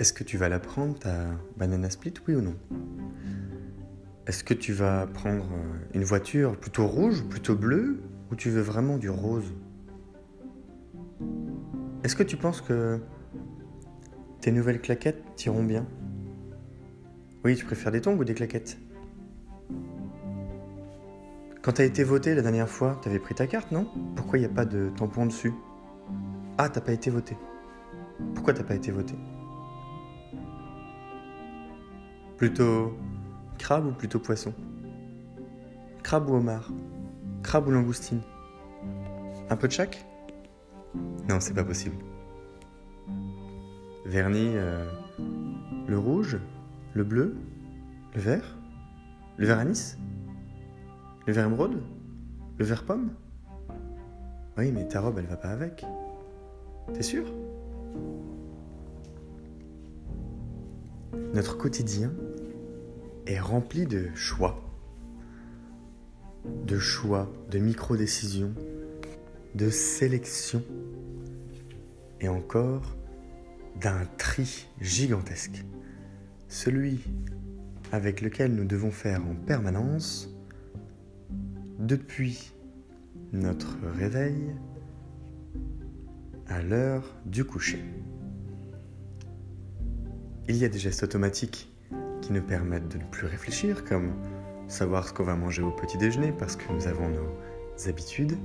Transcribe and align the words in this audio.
Est-ce 0.00 0.14
que 0.14 0.24
tu 0.24 0.38
vas 0.38 0.48
la 0.48 0.58
prendre, 0.58 0.98
ta 0.98 1.26
banana 1.58 1.90
split, 1.90 2.14
oui 2.26 2.34
ou 2.34 2.40
non? 2.40 2.54
Est-ce 4.26 4.42
que 4.42 4.54
tu 4.54 4.72
vas 4.72 5.06
prendre 5.06 5.44
euh, 5.52 5.78
une 5.92 6.04
voiture 6.04 6.56
plutôt 6.56 6.86
rouge, 6.86 7.22
plutôt 7.28 7.54
bleue, 7.54 8.00
ou 8.32 8.34
tu 8.34 8.48
veux 8.48 8.62
vraiment 8.62 8.96
du 8.96 9.10
rose? 9.10 9.52
Est-ce 12.02 12.16
que 12.16 12.22
tu 12.22 12.38
penses 12.38 12.62
que 12.62 12.98
tes 14.40 14.52
nouvelles 14.52 14.80
claquettes 14.80 15.22
t'iront 15.36 15.64
bien? 15.64 15.86
Oui, 17.44 17.54
tu 17.54 17.66
préfères 17.66 17.92
des 17.92 18.00
tongs 18.00 18.16
ou 18.16 18.24
des 18.24 18.32
claquettes? 18.32 18.78
Quand 21.60 21.72
t'as 21.72 21.84
été 21.84 22.04
voté 22.04 22.34
la 22.34 22.40
dernière 22.40 22.70
fois, 22.70 22.98
t'avais 23.02 23.18
pris 23.18 23.34
ta 23.34 23.46
carte, 23.46 23.70
non? 23.70 23.86
Pourquoi 24.16 24.38
il 24.38 24.40
n'y 24.40 24.46
a 24.46 24.54
pas 24.54 24.64
de 24.64 24.88
tampon 24.96 25.26
dessus? 25.26 25.52
Ah, 26.56 26.70
t'as 26.70 26.80
pas 26.80 26.92
été 26.92 27.10
voté. 27.10 27.36
Pourquoi 28.34 28.54
t'as 28.54 28.64
pas 28.64 28.74
été 28.74 28.90
voté 28.90 29.14
Plutôt 32.40 32.96
crabe 33.58 33.84
ou 33.84 33.92
plutôt 33.92 34.18
poisson? 34.18 34.54
Crabe 36.02 36.30
ou 36.30 36.36
homard? 36.36 36.72
Crabe 37.42 37.68
ou 37.68 37.70
langoustine? 37.70 38.22
Un 39.50 39.56
peu 39.56 39.68
de 39.68 39.72
chaque 39.74 40.06
Non, 41.28 41.38
c'est 41.38 41.52
pas 41.52 41.64
possible. 41.64 41.96
Vernis, 44.06 44.52
euh, 44.54 44.90
le 45.86 45.98
rouge, 45.98 46.38
le 46.94 47.04
bleu, 47.04 47.36
le 48.14 48.20
vert, 48.22 48.56
le 49.36 49.44
vert 49.44 49.58
anis, 49.58 49.98
le 51.26 51.34
vert 51.34 51.44
émeraude, 51.44 51.82
le 52.56 52.64
vert 52.64 52.84
pomme? 52.84 53.10
Oui, 54.56 54.72
mais 54.72 54.88
ta 54.88 55.02
robe, 55.02 55.18
elle 55.18 55.26
va 55.26 55.36
pas 55.36 55.50
avec. 55.50 55.84
T'es 56.94 57.02
sûr? 57.02 57.26
Notre 61.34 61.58
quotidien 61.58 62.10
est 63.30 63.40
rempli 63.40 63.86
de 63.86 64.08
choix. 64.14 64.60
De 66.66 66.78
choix, 66.78 67.30
de 67.50 67.58
micro-décisions, 67.58 68.54
de 69.54 69.70
sélection 69.70 70.62
et 72.20 72.28
encore 72.28 72.96
d'un 73.80 74.04
tri 74.18 74.66
gigantesque. 74.80 75.64
Celui 76.48 77.00
avec 77.92 78.20
lequel 78.20 78.54
nous 78.54 78.64
devons 78.64 78.90
faire 78.90 79.24
en 79.24 79.34
permanence 79.34 80.28
depuis 81.78 82.52
notre 83.32 83.76
réveil 83.96 84.54
à 86.48 86.62
l'heure 86.62 87.04
du 87.26 87.44
coucher. 87.44 87.82
Il 90.48 90.56
y 90.56 90.64
a 90.64 90.68
des 90.68 90.78
gestes 90.78 91.04
automatiques 91.04 91.69
qui 92.20 92.32
nous 92.32 92.42
permettent 92.42 92.88
de 92.88 92.98
ne 92.98 93.04
plus 93.04 93.26
réfléchir, 93.26 93.84
comme 93.84 94.12
savoir 94.68 95.08
ce 95.08 95.12
qu'on 95.12 95.24
va 95.24 95.34
manger 95.34 95.62
au 95.62 95.70
petit 95.70 95.98
déjeuner 95.98 96.32
parce 96.32 96.56
que 96.56 96.72
nous 96.72 96.86
avons 96.86 97.08
nos 97.08 97.88
habitudes. 97.88 98.36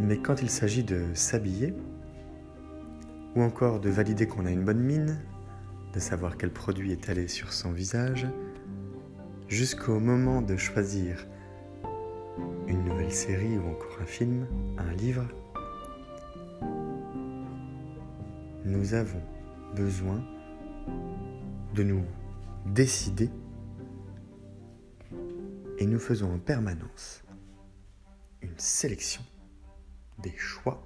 Mais 0.00 0.16
quand 0.18 0.42
il 0.42 0.50
s'agit 0.50 0.82
de 0.82 1.04
s'habiller, 1.14 1.74
ou 3.36 3.42
encore 3.42 3.80
de 3.80 3.88
valider 3.90 4.26
qu'on 4.26 4.46
a 4.46 4.50
une 4.50 4.64
bonne 4.64 4.80
mine, 4.80 5.18
de 5.94 6.00
savoir 6.00 6.36
quel 6.36 6.50
produit 6.50 6.92
est 6.92 7.08
allé 7.08 7.28
sur 7.28 7.52
son 7.52 7.72
visage, 7.72 8.26
jusqu'au 9.48 10.00
moment 10.00 10.42
de 10.42 10.56
choisir 10.56 11.26
une 12.66 12.84
nouvelle 12.84 13.12
série 13.12 13.58
ou 13.58 13.68
encore 13.68 13.98
un 14.00 14.06
film, 14.06 14.46
un 14.78 14.92
livre, 14.94 15.26
nous 18.64 18.94
avons 18.94 19.22
besoin 19.74 20.22
de 21.74 21.82
nous 21.82 22.04
décider 22.66 23.30
et 25.78 25.86
nous 25.86 25.98
faisons 25.98 26.32
en 26.32 26.38
permanence 26.38 27.22
une 28.42 28.58
sélection, 28.58 29.22
des 30.18 30.36
choix, 30.36 30.82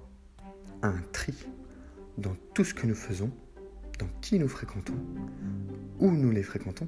un 0.81 1.01
tri 1.11 1.33
dans 2.17 2.35
tout 2.53 2.63
ce 2.63 2.73
que 2.73 2.87
nous 2.87 2.95
faisons, 2.95 3.31
dans 3.99 4.07
qui 4.21 4.39
nous 4.39 4.47
fréquentons, 4.47 4.97
où 5.99 6.11
nous 6.11 6.31
les 6.31 6.43
fréquentons. 6.43 6.87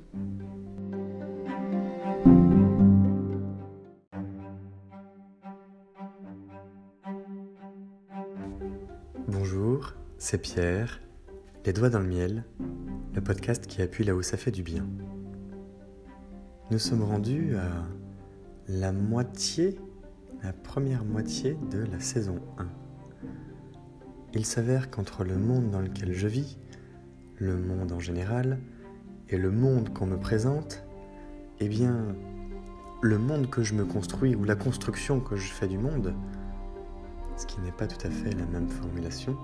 Bonjour, 9.28 9.94
c'est 10.18 10.42
Pierre, 10.42 11.02
Les 11.66 11.74
Doigts 11.74 11.90
dans 11.90 12.00
le 12.00 12.08
Miel, 12.08 12.46
le 13.14 13.22
podcast 13.22 13.66
qui 13.66 13.82
appuie 13.82 14.04
là 14.04 14.16
où 14.16 14.22
ça 14.22 14.38
fait 14.38 14.52
du 14.52 14.64
bien. 14.64 14.86
Nous 16.72 16.80
sommes 16.80 17.04
rendus 17.04 17.56
à 17.56 17.88
la 18.68 18.92
moitié, 18.92 19.80
la 20.44 20.54
première 20.54 21.04
moitié 21.04 21.58
de 21.72 21.80
la 21.92 22.00
saison 22.00 22.40
1. 22.60 22.68
Il 24.36 24.46
s'avère 24.46 24.92
qu'entre 24.92 25.24
le 25.24 25.38
monde 25.38 25.72
dans 25.72 25.82
lequel 25.82 26.14
je 26.14 26.28
vis, 26.28 26.60
le 27.38 27.58
monde 27.58 27.92
en 27.92 28.00
général, 28.00 28.60
et 29.30 29.38
le 29.38 29.52
monde 29.52 29.92
qu'on 29.92 30.06
me 30.06 30.18
présente, 30.18 30.84
eh 31.60 31.68
bien, 31.68 32.16
le 33.02 33.18
monde 33.18 33.50
que 33.50 33.64
je 33.64 33.74
me 33.74 33.86
construis 33.86 34.36
ou 34.36 34.44
la 34.44 34.56
construction 34.56 35.20
que 35.20 35.36
je 35.36 35.52
fais 35.52 35.68
du 35.68 35.80
monde, 35.80 36.14
ce 37.38 37.48
qui 37.48 37.60
n'est 37.62 37.72
pas 37.72 37.88
tout 37.88 38.06
à 38.06 38.10
fait 38.12 38.36
la 38.36 38.46
même 38.46 38.68
formulation, 38.68 39.36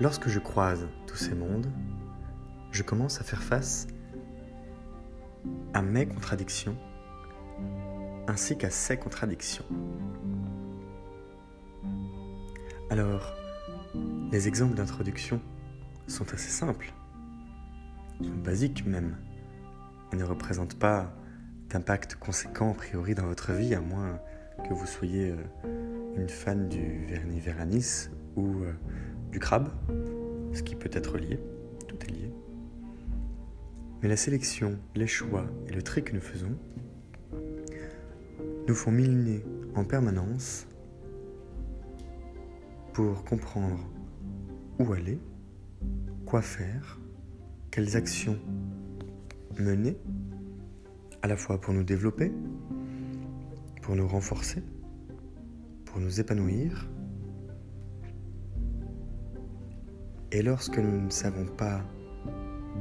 lorsque 0.00 0.28
je 0.28 0.38
croise 0.38 0.86
tous 1.06 1.16
ces 1.16 1.34
mondes, 1.34 1.70
je 2.70 2.82
commence 2.82 3.20
à 3.20 3.24
faire 3.24 3.42
face 3.42 3.86
à 5.72 5.82
mes 5.82 6.06
contradictions 6.06 6.76
ainsi 8.28 8.58
qu'à 8.58 8.70
ses 8.70 8.96
contradictions. 8.96 9.64
Alors, 12.90 13.34
les 14.30 14.48
exemples 14.48 14.74
d'introduction 14.74 15.40
sont 16.06 16.32
assez 16.32 16.50
simples, 16.50 16.92
sont 18.20 18.34
basiques 18.44 18.84
même, 18.84 19.16
et 20.12 20.16
ne 20.16 20.24
représentent 20.24 20.78
pas 20.78 21.12
d'impact 21.70 22.16
conséquent 22.16 22.72
a 22.72 22.74
priori 22.74 23.14
dans 23.14 23.26
votre 23.26 23.52
vie, 23.52 23.74
à 23.74 23.80
moins 23.80 24.20
que 24.68 24.74
vous 24.74 24.86
soyez 24.86 25.30
euh, 25.30 25.95
une 26.16 26.28
fan 26.28 26.68
du 26.68 27.04
vernis 27.06 27.40
veranis 27.40 28.08
ou 28.36 28.62
euh, 28.62 28.72
du 29.30 29.38
crabe, 29.38 29.68
ce 30.52 30.62
qui 30.62 30.74
peut 30.74 30.90
être 30.92 31.18
lié, 31.18 31.38
tout 31.88 31.96
est 32.06 32.10
lié. 32.10 32.30
Mais 34.02 34.08
la 34.08 34.16
sélection, 34.16 34.78
les 34.94 35.06
choix 35.06 35.46
et 35.68 35.72
le 35.72 35.82
tri 35.82 36.02
que 36.02 36.12
nous 36.12 36.20
faisons 36.20 36.56
nous 38.68 38.74
font 38.74 38.90
miliner 38.90 39.44
en 39.74 39.84
permanence 39.84 40.66
pour 42.92 43.24
comprendre 43.24 43.78
où 44.78 44.92
aller, 44.92 45.20
quoi 46.24 46.42
faire, 46.42 46.98
quelles 47.70 47.96
actions 47.96 48.38
mener, 49.58 49.96
à 51.22 51.28
la 51.28 51.36
fois 51.36 51.60
pour 51.60 51.72
nous 51.74 51.84
développer, 51.84 52.32
pour 53.82 53.96
nous 53.96 54.08
renforcer, 54.08 54.62
nous 56.00 56.20
épanouir. 56.20 56.88
Et 60.32 60.42
lorsque 60.42 60.78
nous 60.78 61.00
ne 61.00 61.10
savons 61.10 61.46
pas 61.46 61.80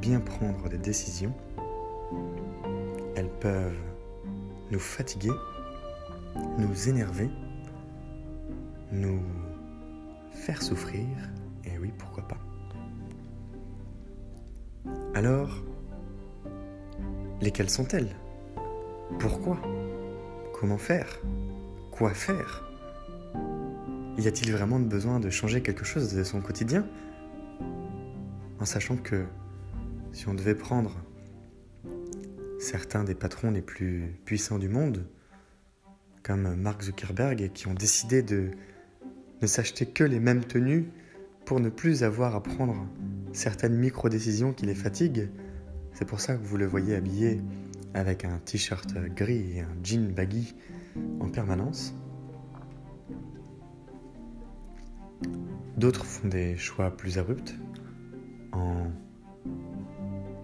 bien 0.02 0.20
prendre 0.20 0.68
des 0.68 0.78
décisions, 0.78 1.34
elles 3.16 3.31
peuvent 3.40 3.78
nous 4.72 4.80
fatiguer, 4.80 5.31
nous 6.58 6.90
énerver, 6.90 7.30
nous 8.92 9.22
faire 10.31 10.62
souffrir, 10.62 11.07
et 11.63 11.78
oui, 11.80 11.94
pourquoi 11.98 12.28
pas. 12.28 12.38
Alors, 15.13 15.63
lesquelles 17.42 17.69
sont-elles? 17.69 18.16
Pourquoi? 19.19 19.57
Comment 20.60 20.78
faire? 20.78 21.07
Quoi 21.92 22.13
faire? 22.13 22.64
Y 24.17 24.27
a-t-il 24.27 24.51
vraiment 24.51 24.79
besoin 24.79 25.19
de 25.19 25.29
changer 25.29 25.62
quelque 25.62 25.83
chose 25.83 26.13
de 26.13 26.23
son 26.23 26.39
quotidien? 26.39 26.88
En 28.59 28.65
sachant 28.65 28.95
que 28.95 29.25
si 30.13 30.29
on 30.29 30.33
devait 30.33 30.56
prendre 30.56 30.95
certains 32.59 33.03
des 33.03 33.15
patrons 33.15 33.51
les 33.51 33.62
plus 33.62 34.15
puissants 34.23 34.57
du 34.57 34.69
monde, 34.69 35.06
comme 36.23 36.56
Mark 36.56 36.81
Zuckerberg, 36.81 37.51
qui 37.53 37.67
ont 37.67 37.73
décidé 37.73 38.23
de 38.23 38.51
ne 39.41 39.47
s'acheter 39.47 39.85
que 39.85 40.03
les 40.03 40.19
mêmes 40.19 40.45
tenues 40.45 40.89
pour 41.45 41.59
ne 41.59 41.69
plus 41.69 42.03
avoir 42.03 42.35
à 42.35 42.41
prendre 42.41 42.88
certaines 43.33 43.75
micro-décisions 43.75 44.53
qui 44.53 44.65
les 44.65 44.75
fatiguent. 44.75 45.29
C'est 45.94 46.06
pour 46.06 46.21
ça 46.21 46.35
que 46.35 46.44
vous 46.44 46.57
le 46.57 46.65
voyez 46.65 46.95
habillé 46.95 47.41
avec 47.94 48.25
un 48.25 48.39
t-shirt 48.39 48.94
gris 49.15 49.57
et 49.57 49.59
un 49.59 49.75
jean 49.83 50.13
baggy 50.13 50.56
en 51.19 51.29
permanence. 51.29 51.94
D'autres 55.77 56.06
font 56.06 56.30
des 56.30 56.56
choix 56.56 56.89
plus 56.89 57.18
abrupts 57.18 57.54
en 58.54 58.92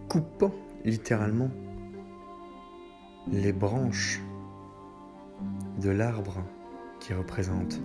coupant 0.10 0.54
littéralement 0.83 1.50
les 3.31 3.54
branches 3.54 4.19
de 5.80 5.89
l'arbre 5.89 6.44
qui 7.00 7.13
représente 7.13 7.80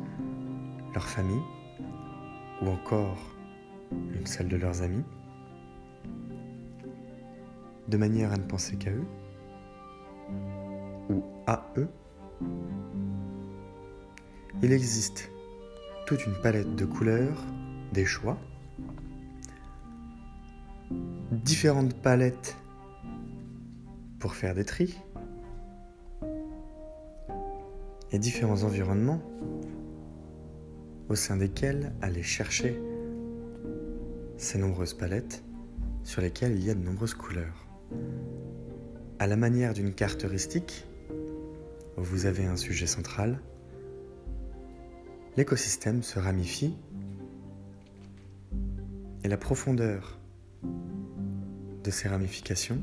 leur 0.93 1.04
famille 1.04 1.43
ou 2.62 2.69
encore 2.69 3.37
une 3.93 4.26
celle 4.26 4.48
de 4.48 4.56
leurs 4.56 4.82
amis, 4.82 5.04
de 7.87 7.96
manière 7.96 8.32
à 8.32 8.37
ne 8.37 8.43
penser 8.43 8.76
qu'à 8.76 8.90
eux 8.90 9.06
ou 11.10 11.22
à 11.46 11.70
eux. 11.76 11.88
Il 14.62 14.72
existe 14.72 15.31
toute 16.06 16.25
une 16.25 16.35
palette 16.35 16.76
de 16.76 16.85
couleurs, 16.85 17.44
des 17.93 18.05
choix, 18.05 18.38
différentes 21.32 21.94
palettes 21.94 22.56
pour 24.20 24.35
faire 24.35 24.55
des 24.55 24.64
tris, 24.64 24.97
et 28.12 28.20
différents 28.20 28.62
environnements 28.62 29.20
au 31.08 31.17
sein 31.17 31.37
desquels 31.37 31.93
aller 32.00 32.23
chercher 32.23 32.81
ces 34.37 34.58
nombreuses 34.58 34.94
palettes 34.94 35.43
sur 36.05 36.23
lesquelles 36.23 36.53
il 36.53 36.64
y 36.64 36.70
a 36.70 36.75
de 36.75 36.85
nombreuses 36.85 37.14
couleurs. 37.14 37.67
À 39.19 39.26
la 39.26 39.37
manière 39.37 39.75
d'une 39.75 39.93
carte 39.93 40.25
heuristique, 40.25 40.87
vous 41.97 42.26
avez 42.26 42.44
un 42.44 42.56
sujet 42.56 42.87
central, 42.87 43.41
l'écosystème 45.36 46.02
se 46.02 46.18
ramifie 46.18 46.74
et 49.22 49.28
la 49.28 49.36
profondeur 49.36 50.18
de 51.84 51.90
ces 51.90 52.08
ramifications 52.08 52.82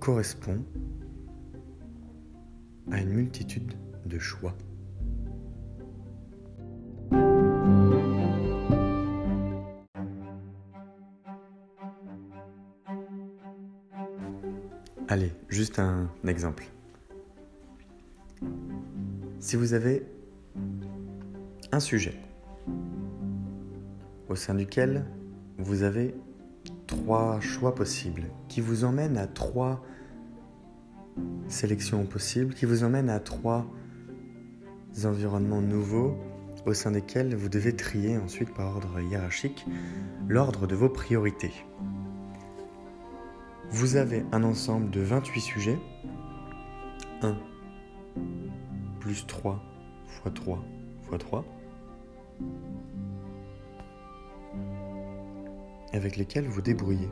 correspond 0.00 0.64
à 2.90 3.00
une 3.00 3.10
multitude 3.10 3.74
de 4.06 4.18
choix. 4.18 4.54
Allez, 15.08 15.32
juste 15.48 15.80
un 15.80 16.08
exemple. 16.26 16.64
Si 19.50 19.56
vous 19.56 19.74
avez 19.74 20.06
un 21.72 21.80
sujet 21.80 22.14
au 24.28 24.36
sein 24.36 24.54
duquel 24.54 25.04
vous 25.58 25.82
avez 25.82 26.14
trois 26.86 27.40
choix 27.40 27.74
possibles 27.74 28.26
qui 28.46 28.60
vous 28.60 28.84
emmènent 28.84 29.18
à 29.18 29.26
trois 29.26 29.84
sélections 31.48 32.04
possibles, 32.06 32.54
qui 32.54 32.64
vous 32.64 32.84
emmènent 32.84 33.10
à 33.10 33.18
trois 33.18 33.66
environnements 35.02 35.62
nouveaux 35.62 36.16
au 36.64 36.72
sein 36.72 36.92
desquels 36.92 37.34
vous 37.34 37.48
devez 37.48 37.74
trier 37.74 38.18
ensuite 38.18 38.54
par 38.54 38.76
ordre 38.76 39.00
hiérarchique 39.00 39.66
l'ordre 40.28 40.68
de 40.68 40.76
vos 40.76 40.90
priorités. 40.90 41.54
Vous 43.70 43.96
avez 43.96 44.24
un 44.30 44.44
ensemble 44.44 44.90
de 44.92 45.00
28 45.00 45.40
sujets. 45.40 45.78
1 47.22 47.36
plus 49.00 49.26
3 49.26 49.60
fois 50.06 50.30
3 50.30 50.64
fois 51.02 51.18
3. 51.18 51.44
Avec 55.92 56.16
lesquels 56.16 56.46
vous 56.46 56.62
débrouillez. 56.62 57.10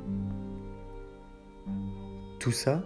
Tout 2.39 2.53
ça 2.53 2.85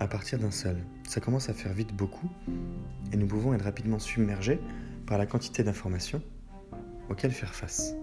à 0.00 0.08
partir 0.08 0.40
d'un 0.40 0.50
seul. 0.50 0.84
Ça 1.06 1.20
commence 1.20 1.48
à 1.48 1.54
faire 1.54 1.72
vite 1.72 1.94
beaucoup 1.94 2.28
et 3.12 3.16
nous 3.16 3.26
pouvons 3.26 3.54
être 3.54 3.62
rapidement 3.62 4.00
submergés 4.00 4.60
par 5.06 5.18
la 5.18 5.26
quantité 5.26 5.62
d'informations 5.62 6.22
auxquelles 7.08 7.30
faire 7.30 7.54
face 7.54 7.94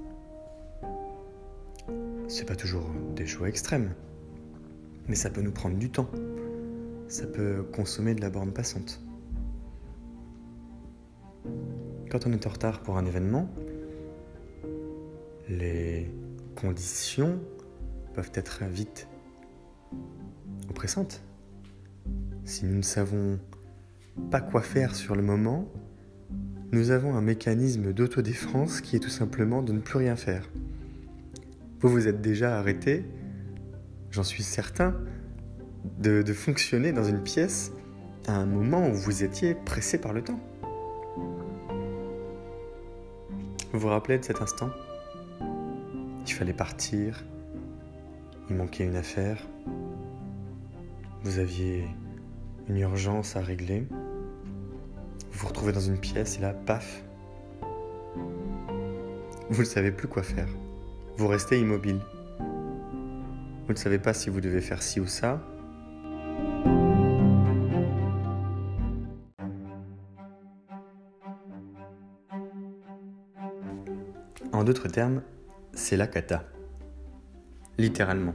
c'est 2.29 2.45
pas 2.45 2.55
toujours 2.55 2.85
des 3.15 3.25
choix 3.25 3.49
extrêmes, 3.49 3.95
mais 5.07 5.15
ça 5.15 5.31
peut 5.31 5.41
nous 5.41 5.51
prendre 5.51 5.77
du 5.77 5.89
temps. 5.89 6.09
Ça 7.09 7.25
peut 7.25 7.63
consommer 7.73 8.13
de 8.13 8.21
la 8.21 8.29
borne 8.29 8.53
passante. 8.53 9.01
Quand 12.11 12.27
on 12.27 12.31
est 12.31 12.45
en 12.45 12.49
retard 12.51 12.81
pour 12.81 12.97
un 12.97 13.05
événement, 13.07 13.49
les 15.49 16.07
conditions 16.55 17.39
peuvent 18.13 18.29
être 18.35 18.63
vite 18.65 19.07
oppressantes. 20.69 21.23
Si 22.45 22.65
nous 22.65 22.75
ne 22.75 22.83
savons 22.83 23.39
pas 24.29 24.39
quoi 24.39 24.61
faire 24.61 24.93
sur 24.93 25.15
le 25.15 25.23
moment, 25.23 25.67
nous 26.71 26.91
avons 26.91 27.15
un 27.15 27.21
mécanisme 27.21 27.91
d'autodéfense 27.91 28.81
qui 28.81 28.95
est 28.95 28.99
tout 28.99 29.09
simplement 29.09 29.63
de 29.63 29.73
ne 29.73 29.79
plus 29.79 29.97
rien 29.97 30.15
faire. 30.15 30.47
Vous 31.79 31.89
vous 31.89 32.07
êtes 32.07 32.21
déjà 32.21 32.59
arrêté, 32.59 33.03
j'en 34.11 34.23
suis 34.23 34.43
certain, 34.43 34.95
de, 35.99 36.33
fonctionner 36.33 36.91
dans 36.91 37.03
une 37.03 37.21
pièce 37.21 37.71
à 38.27 38.33
un 38.33 38.45
moment 38.45 38.87
où 38.87 38.93
vous 38.93 39.23
étiez 39.23 39.55
pressé 39.55 39.99
par 39.99 40.13
le 40.13 40.23
temps. 40.23 40.39
Vous 43.71 43.79
vous 43.79 43.87
rappelez 43.87 44.17
de 44.17 44.25
cet 44.25 44.41
instant? 44.41 44.69
Il 46.25 46.33
fallait 46.33 46.53
partir, 46.53 47.23
il 48.49 48.55
manquait 48.55 48.85
une 48.85 48.95
affaire, 48.95 49.37
vous 51.23 51.39
aviez 51.39 51.87
une 52.67 52.77
urgence 52.77 53.35
à 53.35 53.41
régler, 53.41 53.87
vous 53.89 55.39
vous 55.39 55.47
retrouvez 55.47 55.71
dans 55.71 55.79
une 55.79 55.97
pièce 55.97 56.37
et 56.37 56.41
là, 56.41 56.53
paf, 56.53 57.03
vous 59.49 59.61
ne 59.61 59.67
savez 59.67 59.91
plus 59.91 60.07
quoi 60.07 60.21
faire. 60.21 60.47
Vous 61.17 61.27
restez 61.27 61.59
immobile. 61.59 61.99
Vous 62.39 63.73
ne 63.73 63.77
savez 63.77 63.97
pas 63.97 64.13
si 64.13 64.29
vous 64.29 64.41
devez 64.41 64.61
faire 64.61 64.83
ci 64.83 64.99
ou 64.99 65.07
ça. 65.07 65.41
En 74.59 74.65
d'autres 74.65 74.89
termes, 74.89 75.21
c'est 75.71 75.95
la 75.95 76.05
cata. 76.05 76.43
Littéralement. 77.77 78.33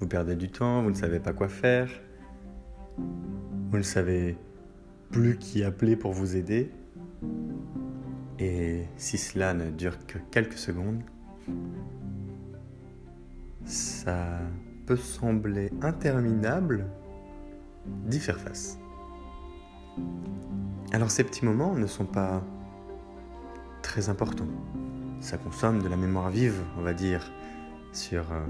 Vous 0.00 0.08
perdez 0.08 0.34
du 0.34 0.50
temps, 0.50 0.82
vous 0.82 0.90
ne 0.90 0.96
savez 0.96 1.20
pas 1.20 1.32
quoi 1.32 1.46
faire, 1.46 1.88
vous 2.98 3.78
ne 3.78 3.82
savez 3.84 4.36
plus 5.12 5.38
qui 5.38 5.62
appeler 5.62 5.94
pour 5.94 6.10
vous 6.10 6.34
aider. 6.34 6.72
Et 8.40 8.86
si 8.96 9.18
cela 9.18 9.54
ne 9.54 9.70
dure 9.70 10.04
que 10.08 10.18
quelques 10.32 10.58
secondes, 10.58 11.02
ça 13.64 14.40
peut 14.84 14.96
sembler 14.96 15.70
interminable 15.80 16.86
d'y 17.86 18.18
faire 18.18 18.40
face. 18.40 18.80
Alors 20.90 21.12
ces 21.12 21.22
petits 21.22 21.44
moments 21.44 21.76
ne 21.76 21.86
sont 21.86 22.04
pas 22.04 22.42
très 23.80 24.08
importants. 24.08 24.48
Ça 25.20 25.38
consomme 25.38 25.82
de 25.82 25.88
la 25.88 25.96
mémoire 25.96 26.30
vive, 26.30 26.62
on 26.78 26.82
va 26.82 26.92
dire, 26.92 27.32
sur 27.92 28.32
euh, 28.32 28.44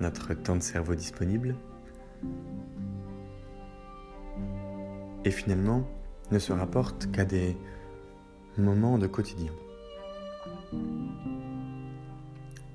notre 0.00 0.34
temps 0.34 0.56
de 0.56 0.62
cerveau 0.62 0.94
disponible. 0.94 1.56
Et 5.24 5.30
finalement, 5.30 5.84
ne 6.30 6.38
se 6.38 6.52
rapporte 6.52 7.10
qu'à 7.10 7.24
des 7.24 7.56
moments 8.56 8.98
de 8.98 9.06
quotidien 9.06 9.52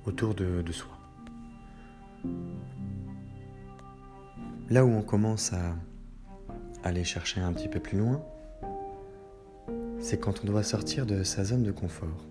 autour 0.06 0.34
de, 0.34 0.72
soi. 0.72 0.92
Là 4.68 4.84
où 4.84 4.90
on 4.90 5.02
commence 5.02 5.52
à 5.52 5.76
aller 6.82 7.04
chercher 7.04 7.40
un 7.40 7.52
petit 7.52 7.68
peu 7.68 7.80
plus 7.80 7.98
loin, 7.98 8.22
c'est 10.04 10.18
quand 10.18 10.42
on 10.44 10.46
doit 10.46 10.62
sortir 10.62 11.06
de 11.06 11.22
sa 11.22 11.44
zone 11.44 11.62
de 11.62 11.72
confort. 11.72 12.26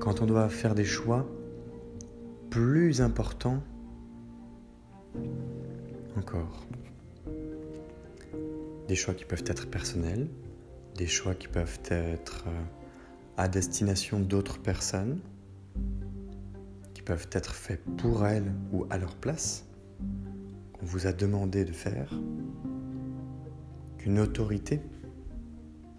Quand 0.00 0.22
on 0.22 0.26
doit 0.26 0.48
faire 0.48 0.74
des 0.74 0.84
choix 0.84 1.24
plus 2.50 3.00
importants 3.00 3.62
encore. 6.16 6.66
Des 8.88 8.96
choix 8.96 9.14
qui 9.14 9.24
peuvent 9.24 9.44
être 9.46 9.70
personnels, 9.70 10.26
des 10.96 11.06
choix 11.06 11.36
qui 11.36 11.46
peuvent 11.46 11.78
être 11.88 12.44
euh, 12.48 12.62
à 13.36 13.46
destination 13.46 14.18
d'autres 14.18 14.58
personnes, 14.58 15.20
qui 16.92 17.02
peuvent 17.02 17.28
être 17.30 17.54
faits 17.54 17.80
pour 17.98 18.26
elles 18.26 18.52
ou 18.72 18.84
à 18.90 18.98
leur 18.98 19.14
place, 19.14 19.64
qu'on 20.72 20.86
vous 20.86 21.06
a 21.06 21.12
demandé 21.12 21.64
de 21.64 21.72
faire, 21.72 22.12
qu'une 23.98 24.18
autorité 24.18 24.80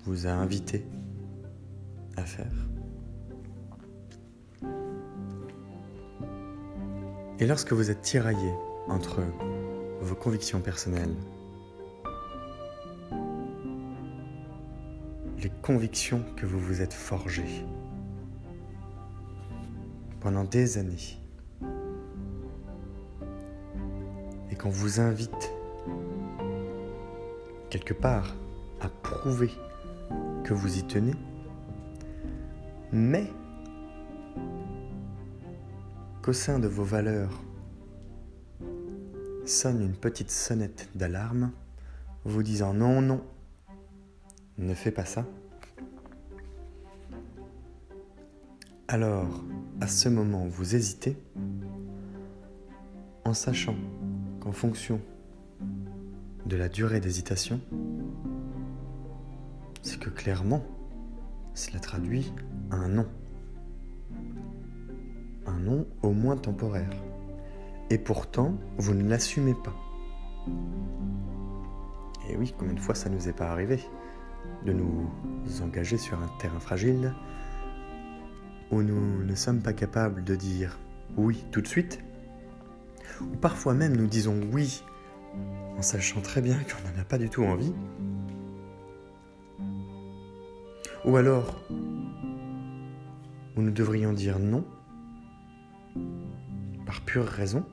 vous 0.06 0.28
a 0.28 0.32
invité 0.32 0.86
à 2.16 2.24
faire. 2.24 2.54
Et 7.40 7.48
lorsque 7.48 7.74
vous 7.74 7.90
êtes 7.90 8.02
tiraillé 8.02 8.52
entre 8.88 9.22
vos 10.02 10.16
convictions 10.16 10.62
personnelles, 10.62 11.16
les 15.42 15.52
convictions 15.62 16.24
que 16.38 16.46
vous 16.46 16.60
vous 16.60 16.82
êtes 16.82 16.94
forgées 16.94 17.66
pendant 20.22 20.44
des 20.44 20.78
années, 20.78 21.20
et 24.52 24.56
qu'on 24.56 24.70
vous 24.70 25.00
invite 25.00 25.52
quelque 27.70 27.94
part 27.94 28.36
à 28.80 28.88
prouver 28.88 29.52
que 30.46 30.54
vous 30.54 30.78
y 30.78 30.84
tenez, 30.84 31.16
mais 32.92 33.28
qu'au 36.22 36.34
sein 36.34 36.60
de 36.60 36.68
vos 36.68 36.84
valeurs 36.84 37.42
sonne 39.44 39.82
une 39.82 39.96
petite 39.96 40.30
sonnette 40.30 40.88
d'alarme 40.94 41.52
vous 42.26 42.44
disant 42.44 42.76
non, 42.76 43.02
non, 43.02 43.24
ne 44.60 44.76
fais 44.76 44.92
pas 44.92 45.06
ça. 45.06 45.26
Alors, 48.88 49.44
à 49.82 49.88
ce 49.88 50.10
moment, 50.10 50.46
vous 50.46 50.76
hésitez 50.76 51.18
en 53.24 53.34
sachant 53.34 53.76
qu'en 54.42 54.52
fonction 54.52 55.02
de 56.46 56.56
la 56.56 56.70
durée 56.70 57.00
d'hésitation, 57.00 57.60
c'est 59.86 60.00
que 60.00 60.10
clairement, 60.10 60.64
cela 61.54 61.80
traduit 61.80 62.34
un 62.72 62.90
non. 62.90 63.08
Un 65.46 65.60
non 65.60 65.88
au 66.02 66.12
moins 66.12 66.36
temporaire. 66.36 66.90
Et 67.92 68.00
pourtant, 68.00 68.56
vous 68.78 68.96
ne 68.96 69.08
l'assumez 69.08 69.54
pas. 69.54 69.76
Et 72.28 72.36
oui, 72.36 72.54
combien 72.58 72.74
de 72.74 72.80
fois 72.80 72.96
ça 72.96 73.10
nous 73.10 73.30
est 73.30 73.34
pas 73.34 73.52
arrivé 73.52 73.80
de 74.66 74.74
nous 74.74 75.08
engager 75.64 75.98
sur 75.98 76.20
un 76.20 76.30
terrain 76.40 76.60
fragile 76.60 77.14
où 78.72 78.82
nous 78.82 79.24
ne 79.24 79.36
sommes 79.36 79.62
pas 79.62 79.74
capables 79.74 80.24
de 80.24 80.36
dire 80.36 80.80
oui 81.16 81.46
tout 81.52 81.62
de 81.62 81.68
suite, 81.68 82.04
ou 83.22 83.38
parfois 83.38 83.76
même 83.76 83.96
nous 83.96 84.08
disons 84.08 84.40
oui 84.52 84.84
en 85.78 85.82
sachant 85.84 86.22
très 86.22 86.42
bien 86.42 86.58
qu'on 86.58 86.92
n'en 86.92 87.02
a 87.02 87.06
pas 87.06 87.20
du 87.20 87.30
tout 87.30 87.44
envie, 87.44 87.74
ou 91.06 91.18
alors 91.18 91.62
où 93.56 93.62
nous 93.62 93.72
devrions 93.72 94.12
dire 94.12 94.40
non 94.40 94.66
par 96.86 97.02
pure 97.02 97.26
raison, 97.26 97.64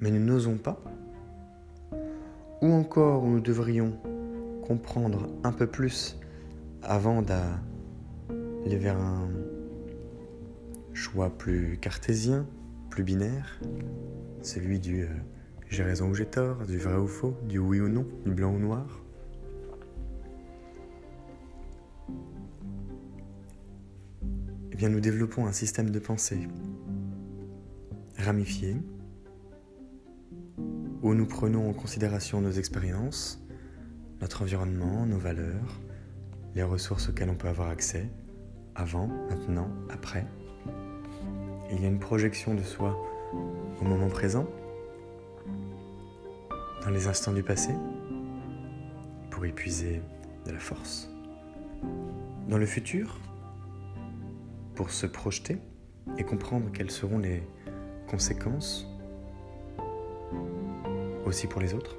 mais 0.00 0.10
nous 0.10 0.20
n'osons 0.20 0.56
pas, 0.56 0.80
ou 2.62 2.72
encore 2.72 3.24
où 3.24 3.28
nous 3.28 3.40
devrions 3.40 3.92
comprendre 4.66 5.28
un 5.42 5.52
peu 5.52 5.66
plus 5.66 6.16
avant 6.82 7.22
d'aller 7.22 8.76
vers 8.76 8.96
un 8.96 9.28
choix 10.92 11.30
plus 11.30 11.78
cartésien, 11.80 12.46
plus 12.88 13.02
binaire, 13.02 13.60
celui 14.42 14.78
du 14.78 15.02
euh, 15.02 15.08
j'ai 15.68 15.82
raison 15.82 16.10
ou 16.10 16.14
j'ai 16.14 16.26
tort, 16.26 16.66
du 16.66 16.78
vrai 16.78 16.96
ou 16.96 17.06
faux, 17.06 17.36
du 17.48 17.58
oui 17.58 17.80
ou 17.80 17.88
non, 17.88 18.06
du 18.24 18.32
blanc 18.32 18.52
ou 18.52 18.58
noir. 18.58 19.02
Bien, 24.80 24.88
nous 24.88 25.00
développons 25.00 25.44
un 25.44 25.52
système 25.52 25.90
de 25.90 25.98
pensée 25.98 26.48
ramifié 28.16 28.78
où 31.02 31.12
nous 31.12 31.26
prenons 31.26 31.68
en 31.68 31.74
considération 31.74 32.40
nos 32.40 32.52
expériences, 32.52 33.44
notre 34.22 34.40
environnement, 34.40 35.04
nos 35.04 35.18
valeurs, 35.18 35.78
les 36.54 36.62
ressources 36.62 37.10
auxquelles 37.10 37.28
on 37.28 37.34
peut 37.34 37.48
avoir 37.48 37.68
accès, 37.68 38.08
avant, 38.74 39.08
maintenant, 39.28 39.68
après. 39.90 40.26
Il 41.70 41.82
y 41.82 41.84
a 41.84 41.88
une 41.88 42.00
projection 42.00 42.54
de 42.54 42.62
soi 42.62 42.98
au 43.82 43.84
moment 43.84 44.08
présent, 44.08 44.48
dans 46.82 46.90
les 46.90 47.06
instants 47.06 47.34
du 47.34 47.42
passé, 47.42 47.74
pour 49.30 49.44
y 49.44 49.52
puiser 49.52 50.00
de 50.46 50.52
la 50.52 50.58
force. 50.58 51.10
Dans 52.48 52.56
le 52.56 52.64
futur, 52.64 53.20
pour 54.80 54.90
se 54.90 55.04
projeter 55.04 55.58
et 56.16 56.24
comprendre 56.24 56.72
quelles 56.72 56.90
seront 56.90 57.18
les 57.18 57.42
conséquences 58.08 58.88
aussi 61.26 61.46
pour 61.46 61.60
les 61.60 61.74
autres. 61.74 61.98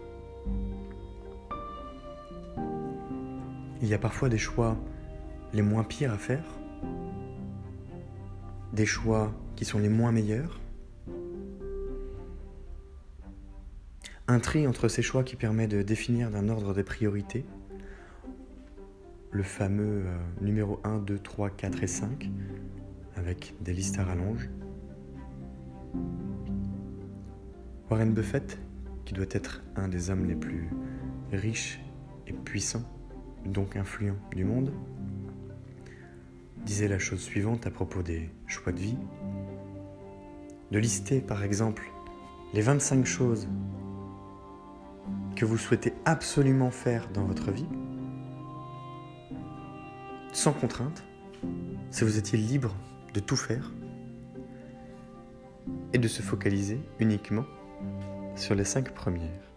Il 3.83 3.87
y 3.87 3.93
a 3.93 3.99
parfois 3.99 4.29
des 4.29 4.39
choix 4.39 4.75
les 5.53 5.61
moins 5.61 5.83
pires 5.83 6.11
à 6.11 6.17
faire, 6.17 6.43
des 8.73 8.87
choix 8.87 9.31
qui 9.55 9.63
sont 9.63 9.77
les 9.77 9.87
moins 9.87 10.11
meilleurs, 10.11 10.59
un 14.27 14.39
tri 14.39 14.65
entre 14.65 14.87
ces 14.87 15.03
choix 15.03 15.23
qui 15.23 15.35
permet 15.35 15.67
de 15.67 15.83
définir 15.83 16.31
d'un 16.31 16.49
ordre 16.49 16.73
des 16.73 16.83
priorités, 16.83 17.45
le 19.31 19.43
fameux 19.43 20.03
euh, 20.05 20.17
numéro 20.41 20.79
1, 20.83 20.99
2, 20.99 21.17
3, 21.17 21.49
4 21.51 21.83
et 21.83 21.87
5, 21.87 22.29
avec 23.15 23.55
des 23.61 23.73
listes 23.73 23.97
à 23.97 24.03
rallonge. 24.03 24.49
Warren 27.89 28.13
Buffett, 28.13 28.59
qui 29.05 29.13
doit 29.13 29.25
être 29.31 29.63
un 29.75 29.87
des 29.87 30.09
hommes 30.09 30.25
les 30.25 30.35
plus 30.35 30.69
riches 31.31 31.81
et 32.27 32.33
puissants, 32.33 32.83
donc 33.45 33.75
influents 33.75 34.19
du 34.35 34.43
monde, 34.43 34.71
disait 36.65 36.87
la 36.87 36.99
chose 36.99 37.21
suivante 37.21 37.65
à 37.65 37.71
propos 37.71 38.03
des 38.03 38.29
choix 38.47 38.71
de 38.71 38.79
vie. 38.79 38.97
De 40.71 40.79
lister 40.79 41.19
par 41.19 41.43
exemple 41.43 41.91
les 42.53 42.61
25 42.61 43.05
choses 43.05 43.47
que 45.35 45.45
vous 45.45 45.57
souhaitez 45.57 45.93
absolument 46.05 46.71
faire 46.71 47.09
dans 47.13 47.23
votre 47.23 47.51
vie, 47.51 47.67
sans 50.31 50.53
contrainte, 50.53 51.03
si 51.89 52.03
vous 52.03 52.17
étiez 52.17 52.37
libre 52.37 52.75
de 53.13 53.19
tout 53.19 53.35
faire, 53.35 53.71
et 55.93 55.97
de 55.97 56.07
se 56.07 56.21
focaliser 56.21 56.79
uniquement 56.99 57.45
sur 58.35 58.55
les 58.55 58.63
cinq 58.63 58.93
premières. 58.93 59.51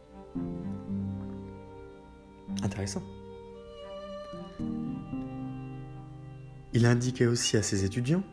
Intéressant. 2.62 3.02
Il 6.72 6.86
indiquait 6.86 7.26
aussi 7.26 7.56
à 7.56 7.62
ses 7.62 7.84
étudiants 7.84 8.24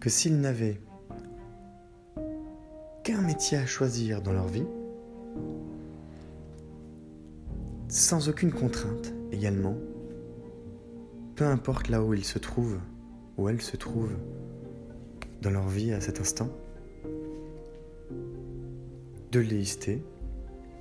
que 0.00 0.10
s'ils 0.10 0.40
n'avaient 0.40 0.80
qu'un 3.04 3.20
métier 3.22 3.56
à 3.56 3.66
choisir 3.66 4.20
dans 4.20 4.32
leur 4.32 4.48
vie, 4.48 4.66
sans 7.94 8.28
aucune 8.28 8.50
contrainte 8.50 9.14
également, 9.30 9.76
peu 11.36 11.46
importe 11.46 11.88
là 11.88 12.02
où 12.02 12.12
ils 12.12 12.24
se 12.24 12.40
trouvent, 12.40 12.80
où 13.38 13.48
elles 13.48 13.62
se 13.62 13.76
trouvent 13.76 14.16
dans 15.42 15.50
leur 15.50 15.68
vie 15.68 15.92
à 15.92 16.00
cet 16.00 16.20
instant, 16.20 16.50
de 19.30 19.38
lister 19.38 20.02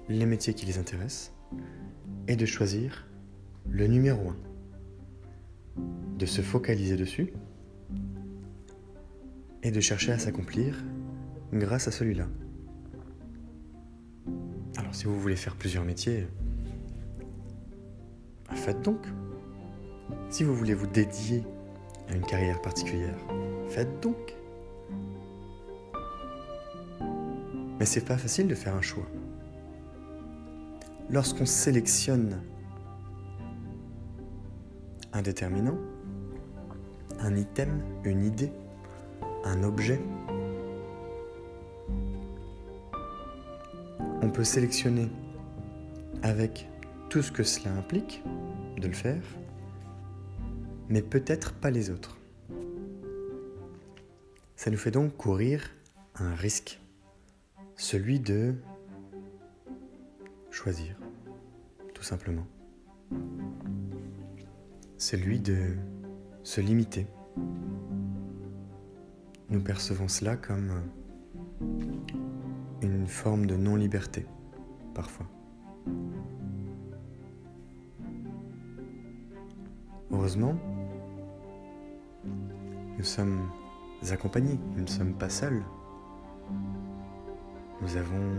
les 0.09 0.25
métiers 0.25 0.55
qui 0.55 0.65
les 0.65 0.79
intéressent 0.79 1.31
et 2.27 2.35
de 2.35 2.47
choisir 2.47 3.07
le 3.69 3.85
numéro 3.85 4.31
1, 5.77 6.17
de 6.17 6.25
se 6.25 6.41
focaliser 6.41 6.95
dessus 6.95 7.31
et 9.61 9.69
de 9.69 9.79
chercher 9.79 10.13
à 10.13 10.17
s'accomplir 10.17 10.83
grâce 11.53 11.87
à 11.87 11.91
celui-là. 11.91 12.27
Alors 14.77 14.95
si 14.95 15.05
vous 15.05 15.19
voulez 15.19 15.35
faire 15.35 15.55
plusieurs 15.55 15.85
métiers, 15.85 16.27
faites 18.55 18.81
donc. 18.81 19.05
Si 20.29 20.43
vous 20.43 20.55
voulez 20.55 20.73
vous 20.73 20.87
dédier 20.87 21.43
à 22.09 22.15
une 22.15 22.25
carrière 22.25 22.61
particulière, 22.61 23.17
faites 23.69 24.01
donc. 24.01 24.35
Mais 27.79 27.85
c'est 27.85 28.05
pas 28.05 28.17
facile 28.17 28.47
de 28.47 28.55
faire 28.55 28.75
un 28.75 28.81
choix. 28.81 29.07
Lorsqu'on 31.09 31.45
sélectionne 31.45 32.41
un 35.11 35.21
déterminant, 35.21 35.77
un 37.19 37.35
item, 37.35 37.81
une 38.03 38.23
idée, 38.23 38.51
un 39.45 39.63
objet, 39.63 39.99
On 44.23 44.29
peut 44.29 44.45
sélectionner 44.45 45.09
avec 46.21 46.69
tout 47.13 47.21
ce 47.21 47.31
que 47.31 47.43
cela 47.43 47.71
implique 47.75 48.23
de 48.75 48.87
le 48.87 48.93
faire, 48.95 49.21
mais 50.89 51.03
peut-être 51.03 51.53
pas 51.53 51.69
les 51.69 51.91
autres. 51.91 52.17
Ça 54.55 54.71
nous 54.71 54.77
fait 54.77 54.89
donc 54.89 55.15
courir 55.15 55.69
un 56.15 56.33
risque, 56.33 56.81
celui 57.75 58.19
de 58.19 58.55
choisir, 60.49 60.95
tout 61.93 62.01
simplement. 62.01 62.47
Celui 64.97 65.39
de 65.39 65.75
se 66.41 66.61
limiter. 66.61 67.05
Nous 69.49 69.61
percevons 69.61 70.07
cela 70.07 70.35
comme 70.35 70.81
une 72.81 73.05
forme 73.05 73.45
de 73.45 73.55
non-liberté, 73.55 74.25
parfois. 74.95 75.27
Heureusement, 80.11 80.55
nous 82.97 83.03
sommes 83.03 83.49
accompagnés, 84.11 84.59
nous 84.75 84.83
ne 84.83 84.87
sommes 84.87 85.13
pas 85.13 85.29
seuls. 85.29 85.63
Nous 87.81 87.97
avons 87.97 88.31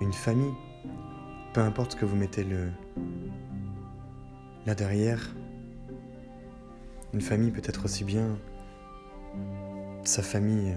une 0.00 0.12
famille, 0.12 0.54
peu 1.52 1.60
importe 1.60 1.92
ce 1.92 1.96
que 1.96 2.04
vous 2.04 2.16
mettez 2.16 2.44
le 2.44 2.70
là 4.66 4.74
derrière. 4.74 5.34
Une 7.12 7.20
famille 7.20 7.50
peut 7.50 7.62
être 7.64 7.84
aussi 7.84 8.04
bien 8.04 8.38
sa 10.04 10.22
famille 10.22 10.74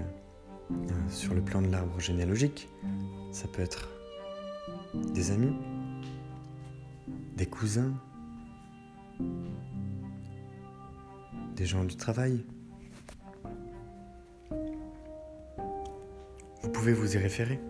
euh, 0.70 0.74
sur 1.10 1.34
le 1.34 1.42
plan 1.42 1.62
de 1.62 1.68
l'arbre 1.68 1.98
généalogique, 1.98 2.68
ça 3.32 3.48
peut 3.48 3.62
être 3.62 3.88
des 4.94 5.30
amis, 5.30 5.54
des 7.36 7.46
cousins, 7.46 7.92
des 11.56 11.66
gens 11.66 11.84
du 11.84 11.96
travail. 11.96 12.44
Vous 16.62 16.70
pouvez 16.70 16.92
vous 16.92 17.16
y 17.16 17.18
référer. 17.18 17.60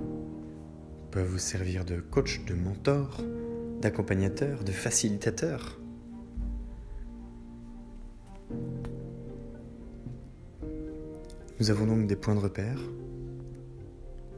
Ils 1.05 1.11
peuvent 1.11 1.26
vous 1.26 1.38
servir 1.38 1.85
de 1.85 2.00
coach, 2.00 2.45
de 2.45 2.55
mentor, 2.55 3.23
d'accompagnateur, 3.81 4.62
de 4.62 4.73
facilitateur. 4.73 5.81
Nous 11.61 11.71
avons 11.71 11.87
donc 11.87 12.07
des 12.07 12.17
points 12.17 12.35
de 12.35 12.40
repère 12.40 12.78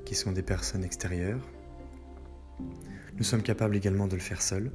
qui 0.05 0.14
sont 0.14 0.33
des 0.33 0.43
personnes 0.43 0.85
extérieures. 0.85 1.47
Nous 3.17 3.25
sommes 3.25 3.43
capables 3.43 3.76
également 3.76 4.07
de 4.07 4.14
le 4.14 4.21
faire 4.21 4.40
seuls, 4.40 4.71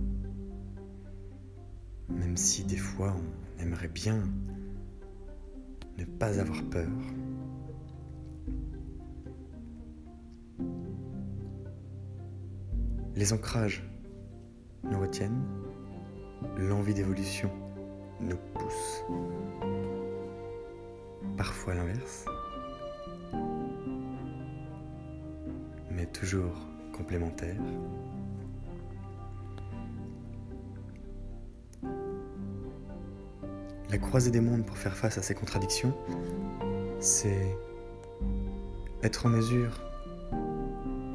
même 2.10 2.38
si 2.38 2.64
des 2.64 2.78
fois 2.78 3.16
on 3.16 3.62
aimerait 3.62 3.88
bien 3.88 4.22
ne 5.98 6.06
pas 6.06 6.40
avoir 6.40 6.62
peur. 6.70 6.90
Les 13.16 13.32
ancrages 13.32 13.84
nous 14.84 15.00
retiennent, 15.00 15.42
l'envie 16.58 16.94
d'évolution 16.94 17.50
nous 18.20 18.38
pousse, 18.54 19.04
parfois 21.38 21.76
l'inverse, 21.76 22.26
mais 25.92 26.06
toujours 26.08 26.68
complémentaire. 26.91 27.62
La 33.89 33.98
croisée 34.00 34.32
des 34.32 34.41
mondes 34.41 34.65
pour 34.65 34.78
faire 34.78 34.95
face 34.95 35.17
à 35.17 35.21
ces 35.21 35.36
contradictions, 35.36 35.95
c'est 37.00 37.56
être 39.04 39.28
en 39.28 39.30
mesure 39.30 39.82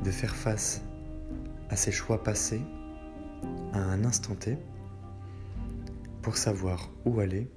de 0.05 0.11
faire 0.11 0.35
face 0.35 0.83
à 1.69 1.77
ses 1.77 1.93
choix 1.93 2.23
passés 2.23 2.63
à 3.73 3.79
un 3.79 4.05
instant 4.05 4.35
T 4.35 4.57
pour 6.23 6.37
savoir 6.37 6.91
où 7.05 7.21
aller 7.21 7.51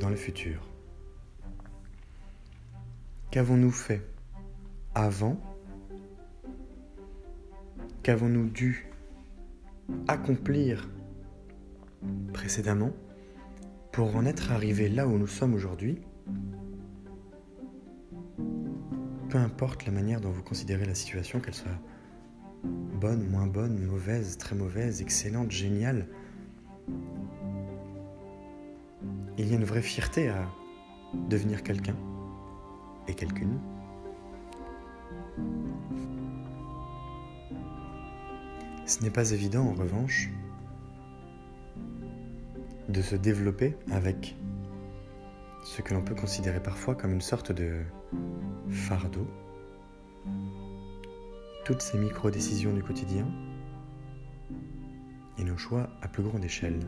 dans 0.00 0.08
le 0.08 0.16
futur. 0.16 0.66
Qu'avons-nous 3.30 3.72
fait 3.72 4.02
avant? 4.94 5.38
Qu'avons-nous 8.02 8.48
dû 8.48 8.88
accomplir 10.08 10.88
précédemment? 12.32 12.92
Pour 13.92 14.14
en 14.16 14.24
être 14.24 14.52
arrivé 14.52 14.88
là 14.88 15.06
où 15.06 15.18
nous 15.18 15.26
sommes 15.26 15.54
aujourd'hui, 15.54 16.00
peu 19.28 19.38
importe 19.38 19.86
la 19.86 19.92
manière 19.92 20.20
dont 20.20 20.30
vous 20.30 20.42
considérez 20.42 20.84
la 20.84 20.94
situation, 20.94 21.40
qu'elle 21.40 21.54
soit 21.54 21.78
bonne, 22.64 23.28
moins 23.28 23.46
bonne, 23.46 23.78
mauvaise, 23.78 24.36
très 24.38 24.54
mauvaise, 24.54 25.00
excellente, 25.00 25.50
géniale, 25.50 26.06
il 29.38 29.48
y 29.48 29.52
a 29.52 29.56
une 29.56 29.64
vraie 29.64 29.82
fierté 29.82 30.28
à 30.28 30.48
devenir 31.28 31.62
quelqu'un 31.62 31.96
et 33.08 33.14
quelqu'une. 33.14 33.58
Ce 38.84 39.02
n'est 39.02 39.10
pas 39.10 39.30
évident 39.30 39.66
en 39.66 39.72
revanche 39.72 40.30
de 42.90 43.02
se 43.02 43.14
développer 43.14 43.76
avec 43.90 44.36
ce 45.64 45.82
que 45.82 45.94
l'on 45.94 46.02
peut 46.02 46.14
considérer 46.14 46.60
parfois 46.60 46.94
comme 46.94 47.12
une 47.12 47.20
sorte 47.20 47.52
de 47.52 47.82
fardeau. 48.68 49.26
Toutes 51.64 51.82
ces 51.82 51.98
micro-décisions 51.98 52.72
du 52.72 52.82
quotidien 52.82 53.26
et 55.38 55.44
nos 55.44 55.56
choix 55.56 55.90
à 56.02 56.08
plus 56.08 56.22
grande 56.22 56.44
échelle. 56.44 56.80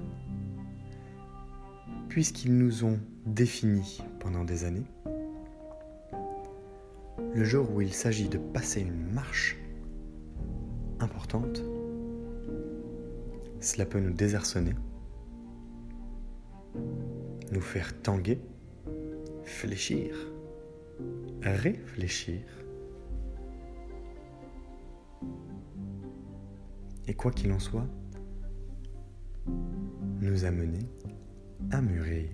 Puisqu'ils 2.09 2.57
nous 2.57 2.85
ont 2.85 2.99
définis 3.25 4.03
pendant 4.19 4.45
des 4.45 4.65
années, 4.65 4.87
le 7.35 7.45
jour 7.45 7.71
où 7.73 7.81
il 7.81 7.93
s'agit 7.93 8.29
de 8.29 8.39
passer 8.39 8.81
une 8.81 9.13
marche 9.13 9.57
importante, 11.01 11.63
cela 13.61 13.87
peut 13.87 14.01
nous 14.01 14.13
désarçonner 14.13 14.75
nous 17.53 17.61
faire 17.61 18.01
tanguer, 18.01 18.41
fléchir, 19.45 20.17
réfléchir. 21.43 22.41
Et 27.07 27.15
quoi 27.15 27.31
qu'il 27.31 27.53
en 27.53 27.59
soit, 27.59 27.87
nous 30.21 30.45
amener 30.45 30.89
à 31.71 31.83
mûrir. 31.83 32.31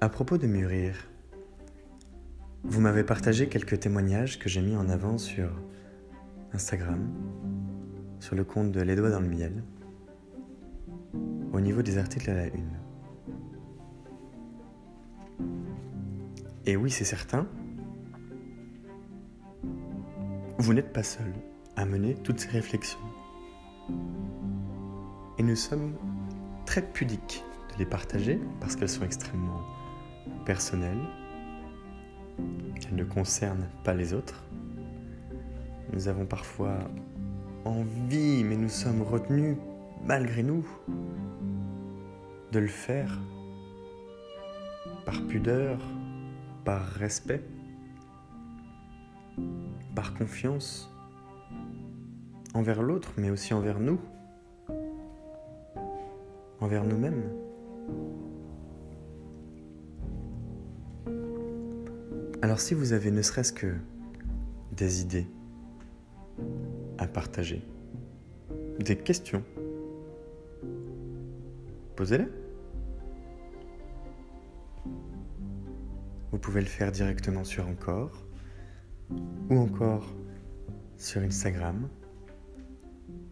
À 0.00 0.08
propos 0.08 0.38
de 0.38 0.48
mûrir, 0.48 0.96
vous 2.72 2.80
m'avez 2.80 3.04
partagé 3.04 3.50
quelques 3.50 3.80
témoignages 3.80 4.38
que 4.38 4.48
j'ai 4.48 4.62
mis 4.62 4.74
en 4.76 4.88
avant 4.88 5.18
sur 5.18 5.50
Instagram, 6.54 7.06
sur 8.18 8.34
le 8.34 8.44
compte 8.44 8.72
de 8.72 8.80
Les 8.80 8.96
Doigts 8.96 9.10
dans 9.10 9.20
le 9.20 9.28
Miel, 9.28 9.62
au 11.52 11.60
niveau 11.60 11.82
des 11.82 11.98
articles 11.98 12.30
à 12.30 12.34
la 12.34 12.46
une. 12.46 12.78
Et 16.64 16.74
oui, 16.74 16.90
c'est 16.90 17.04
certain, 17.04 17.46
vous 20.56 20.72
n'êtes 20.72 20.94
pas 20.94 21.02
seul 21.02 21.30
à 21.76 21.84
mener 21.84 22.14
toutes 22.14 22.40
ces 22.40 22.48
réflexions. 22.48 22.98
Et 25.36 25.42
nous 25.42 25.56
sommes 25.56 25.92
très 26.64 26.80
pudiques 26.80 27.44
de 27.74 27.80
les 27.80 27.86
partager 27.86 28.40
parce 28.60 28.76
qu'elles 28.76 28.88
sont 28.88 29.04
extrêmement 29.04 29.60
personnelles 30.46 31.21
elle 32.88 32.96
ne 32.96 33.04
concerne 33.04 33.66
pas 33.84 33.94
les 33.94 34.12
autres. 34.14 34.42
Nous 35.92 36.08
avons 36.08 36.26
parfois 36.26 36.78
envie, 37.64 38.44
mais 38.44 38.56
nous 38.56 38.68
sommes 38.68 39.02
retenus, 39.02 39.56
malgré 40.04 40.42
nous, 40.42 40.66
de 42.50 42.58
le 42.58 42.68
faire 42.68 43.18
par 45.04 45.20
pudeur, 45.26 45.78
par 46.64 46.82
respect, 46.82 47.42
par 49.94 50.14
confiance 50.14 50.90
envers 52.54 52.82
l'autre, 52.82 53.12
mais 53.16 53.30
aussi 53.30 53.54
envers 53.54 53.80
nous, 53.80 53.98
envers 56.60 56.84
nous-mêmes. 56.84 57.41
Alors 62.42 62.58
si 62.58 62.74
vous 62.74 62.92
avez 62.92 63.12
ne 63.12 63.22
serait-ce 63.22 63.52
que 63.52 63.72
des 64.72 65.00
idées 65.00 65.28
à 66.98 67.06
partager, 67.06 67.64
des 68.80 68.96
questions, 68.96 69.44
posez-les. 71.94 72.26
Vous 76.32 76.38
pouvez 76.38 76.60
le 76.60 76.66
faire 76.66 76.90
directement 76.90 77.44
sur 77.44 77.68
Encore 77.68 78.26
ou 79.48 79.58
encore 79.58 80.12
sur 80.96 81.22
Instagram. 81.22 81.88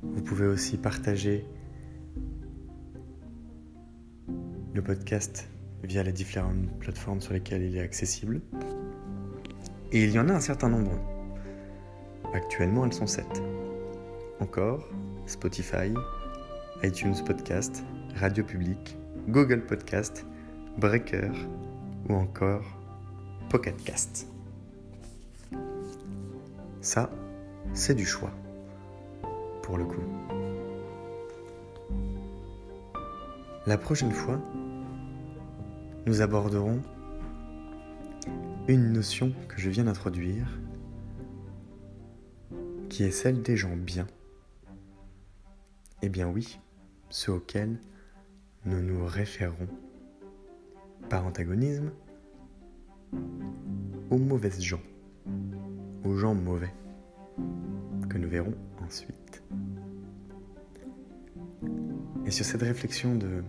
Vous 0.02 0.22
pouvez 0.22 0.46
aussi 0.46 0.76
partager 0.76 1.44
le 4.72 4.82
podcast 4.82 5.48
via 5.82 6.04
les 6.04 6.12
différentes 6.12 6.70
plateformes 6.78 7.20
sur 7.20 7.32
lesquelles 7.32 7.64
il 7.64 7.76
est 7.76 7.80
accessible. 7.80 8.40
Et 9.92 10.04
il 10.04 10.10
y 10.12 10.18
en 10.20 10.28
a 10.28 10.34
un 10.34 10.40
certain 10.40 10.68
nombre. 10.68 10.92
Actuellement, 12.32 12.86
elles 12.86 12.92
sont 12.92 13.08
sept. 13.08 13.42
Encore, 14.38 14.88
Spotify, 15.26 15.92
iTunes 16.84 17.16
Podcast, 17.26 17.84
Radio 18.14 18.44
Public, 18.44 18.96
Google 19.28 19.62
Podcast, 19.62 20.24
Breaker 20.78 21.32
ou 22.08 22.14
encore 22.14 22.62
Pocketcast. 23.48 24.28
Ça, 26.80 27.10
c'est 27.74 27.94
du 27.94 28.06
choix, 28.06 28.30
pour 29.62 29.76
le 29.76 29.84
coup. 29.86 30.02
La 33.66 33.76
prochaine 33.76 34.12
fois, 34.12 34.40
nous 36.06 36.22
aborderons 36.22 36.80
une 38.70 38.92
notion 38.92 39.32
que 39.48 39.60
je 39.60 39.68
viens 39.68 39.84
d'introduire, 39.84 40.60
qui 42.88 43.02
est 43.02 43.10
celle 43.10 43.42
des 43.42 43.56
gens 43.56 43.76
bien. 43.76 44.06
Eh 46.02 46.08
bien 46.08 46.28
oui, 46.28 46.60
ceux 47.08 47.32
auxquels 47.32 47.80
nous 48.64 48.80
nous 48.80 49.04
référons 49.04 49.66
par 51.08 51.26
antagonisme 51.26 51.90
aux 54.08 54.18
mauvaises 54.18 54.62
gens, 54.62 54.82
aux 56.04 56.14
gens 56.14 56.34
mauvais, 56.34 56.72
que 58.08 58.18
nous 58.18 58.28
verrons 58.28 58.54
ensuite. 58.86 59.42
Et 62.24 62.30
sur 62.30 62.44
cette 62.44 62.62
réflexion 62.62 63.16
de 63.16 63.42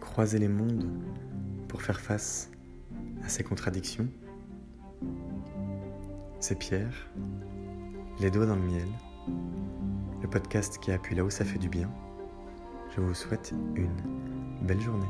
croiser 0.00 0.38
les 0.38 0.48
mondes 0.48 0.88
pour 1.68 1.82
faire 1.82 2.00
face 2.00 2.50
à 3.24 3.28
ces 3.28 3.42
contradictions, 3.42 4.08
c'est 6.40 6.58
Pierre, 6.58 7.10
les 8.20 8.30
doigts 8.30 8.46
dans 8.46 8.56
le 8.56 8.62
miel, 8.62 8.88
le 10.22 10.28
podcast 10.28 10.78
qui 10.80 10.92
appuie 10.92 11.14
là 11.14 11.24
où 11.24 11.30
ça 11.30 11.44
fait 11.44 11.58
du 11.58 11.68
bien. 11.68 11.90
Je 12.94 13.00
vous 13.00 13.14
souhaite 13.14 13.52
une 13.76 13.96
belle 14.62 14.80
journée. 14.80 15.06